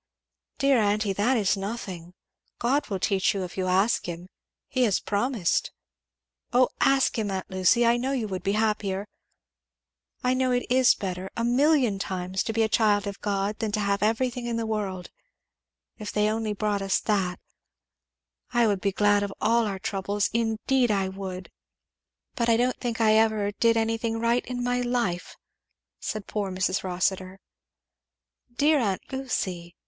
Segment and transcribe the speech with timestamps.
[0.57, 1.13] "Dear aunty!
[1.13, 2.15] that is nothing
[2.57, 4.29] God will teach you if you ask him;
[4.67, 5.71] he has promised.
[6.51, 7.85] Oh ask him, aunt Lucy!
[7.85, 9.07] I know you would be happier!
[10.23, 12.41] I know it is better a million times!
[12.45, 15.11] to be a child of God than to have everything in the world
[15.99, 17.39] If they only brought us that,
[18.51, 20.31] I would be very glad of all our troubles!
[20.33, 21.51] indeed I would!"
[22.33, 25.35] "But I don't think I ever did anything right in my life!"
[25.99, 26.83] said poor Mrs.
[26.83, 27.37] Rossitur.
[28.55, 29.75] "Dear aunt Lucy!"